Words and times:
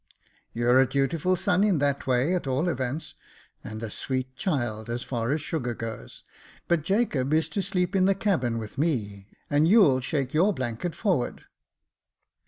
You're 0.51 0.79
a 0.79 0.89
dutiful 0.89 1.35
son 1.35 1.63
in 1.63 1.77
that 1.77 2.07
way, 2.07 2.33
at 2.33 2.47
all 2.47 2.67
events; 2.67 3.13
and 3.63 3.83
a 3.83 3.91
sweet 3.91 4.35
child, 4.35 4.89
as 4.89 5.03
far 5.03 5.29
as 5.29 5.41
sugar 5.41 5.75
goes; 5.75 6.23
but 6.67 6.81
Jacob 6.81 7.31
is 7.33 7.47
to 7.49 7.61
sleep 7.61 7.95
in 7.95 8.05
the 8.05 8.15
cabin 8.15 8.57
with 8.57 8.79
me, 8.79 9.27
and 9.47 9.67
you'll 9.67 9.99
shake 9.99 10.33
your 10.33 10.53
blanket 10.55 10.95
forward." 10.95 11.43